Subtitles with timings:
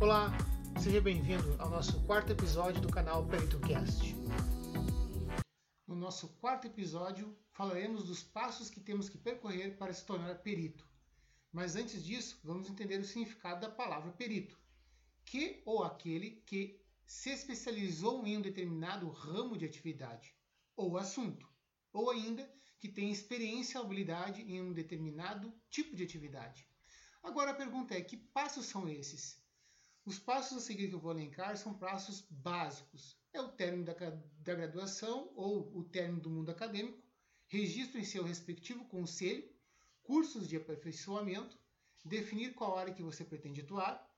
[0.00, 0.32] Olá,
[0.82, 4.16] seja bem-vindo ao nosso quarto episódio do canal PeritoCast.
[5.86, 10.88] No nosso quarto episódio, falaremos dos passos que temos que percorrer para se tornar perito.
[11.52, 14.58] Mas antes disso, vamos entender o significado da palavra perito,
[15.22, 20.34] que ou aquele que se especializou em um determinado ramo de atividade
[20.74, 21.46] ou assunto,
[21.92, 22.50] ou ainda
[22.80, 26.66] que tem experiência ou habilidade em um determinado tipo de atividade.
[27.22, 29.40] Agora a pergunta é: que passos são esses?
[30.04, 33.16] Os passos a seguir que eu vou elencar são passos básicos.
[33.32, 37.00] É o término da, da graduação ou o término do mundo acadêmico,
[37.46, 39.48] registro em seu respectivo conselho,
[40.02, 41.56] cursos de aperfeiçoamento,
[42.04, 44.10] definir qual área que você pretende atuar,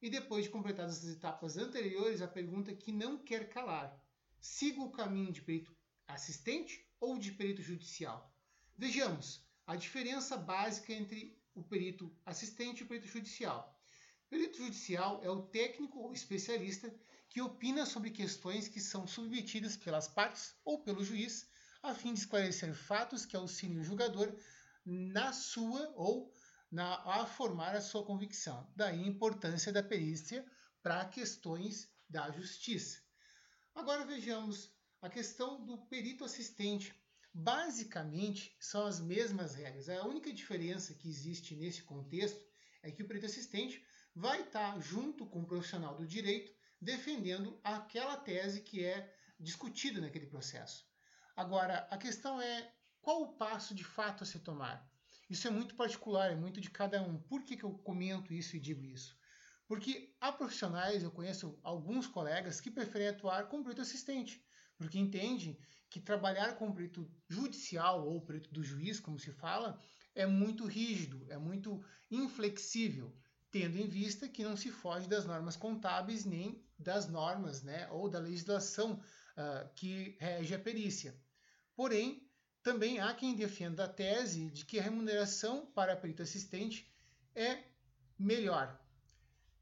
[0.00, 4.02] e depois de completadas as etapas anteriores, a pergunta que não quer calar:
[4.40, 5.76] siga o caminho de perito
[6.08, 8.32] assistente ou de perito judicial?
[8.74, 13.76] Vejamos a diferença básica entre o perito assistente e o perito judicial.
[14.26, 16.94] O perito judicial é o técnico ou especialista
[17.28, 21.48] que opina sobre questões que são submetidas pelas partes ou pelo juiz,
[21.82, 24.32] a fim de esclarecer fatos que auxiliem o julgador
[24.84, 26.32] na sua ou
[26.70, 28.70] na, a formar a sua convicção.
[28.76, 30.44] Daí a importância da perícia
[30.82, 33.00] para questões da justiça.
[33.74, 34.70] Agora vejamos
[35.02, 36.94] a questão do perito assistente.
[37.38, 39.90] Basicamente, são as mesmas regras.
[39.90, 42.42] A única diferença que existe nesse contexto
[42.82, 43.84] é que o perito assistente
[44.14, 50.26] vai estar junto com o profissional do direito defendendo aquela tese que é discutida naquele
[50.26, 50.88] processo.
[51.36, 54.90] Agora, a questão é qual o passo de fato a se tomar?
[55.28, 57.18] Isso é muito particular, é muito de cada um.
[57.18, 59.14] Por que, que eu comento isso e digo isso?
[59.68, 64.42] Porque há profissionais, eu conheço alguns colegas que preferem atuar como perito assistente,
[64.76, 69.78] porque entendem que trabalhar como perito judicial ou perito do juiz, como se fala,
[70.14, 73.14] é muito rígido, é muito inflexível,
[73.50, 78.08] tendo em vista que não se foge das normas contábeis nem das normas né, ou
[78.08, 81.18] da legislação uh, que rege a perícia.
[81.74, 82.26] Porém,
[82.62, 86.92] também há quem defenda a tese de que a remuneração para perito assistente
[87.34, 87.62] é
[88.18, 88.78] melhor.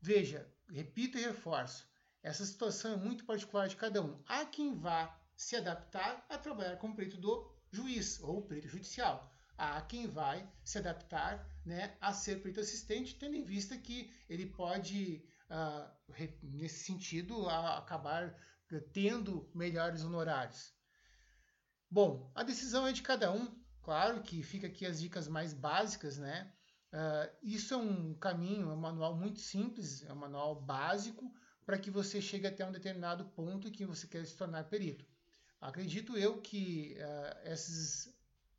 [0.00, 1.86] Veja, repito e reforço,
[2.22, 4.22] essa situação é muito particular de cada um.
[4.26, 9.28] Há quem vá se adaptar a trabalhar como perito do juiz ou perito judicial.
[9.58, 14.46] Há quem vai se adaptar né, a ser perito assistente, tendo em vista que ele
[14.46, 15.90] pode, uh,
[16.42, 18.34] nesse sentido, acabar
[18.92, 20.72] tendo melhores honorários.
[21.90, 23.60] Bom, a decisão é de cada um.
[23.82, 26.52] Claro que fica aqui as dicas mais básicas, né?
[26.92, 31.32] Uh, isso é um caminho, é um manual muito simples, é um manual básico
[31.64, 35.04] para que você chegue até um determinado ponto que você quer se tornar perito.
[35.60, 38.12] Acredito eu que uh, esses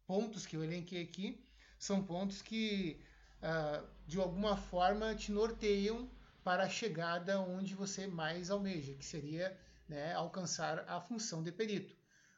[0.07, 1.45] pontos que eu elenquei aqui
[1.77, 3.01] são pontos que,
[3.39, 6.09] uh, de alguma forma, te norteiam
[6.43, 11.95] para a chegada onde você mais almeja, que seria né, alcançar a função de perito.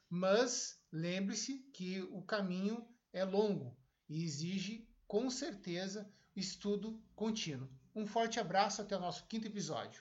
[0.08, 3.76] Mas lembre-se que o caminho é longo
[4.08, 7.68] e exige, com certeza, estudo contínuo.
[7.94, 9.94] Um forte abraço até o nosso quinto episódio.